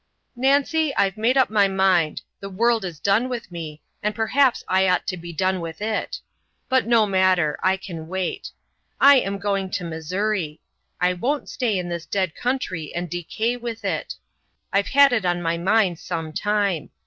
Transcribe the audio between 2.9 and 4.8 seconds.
done with me, and perhaps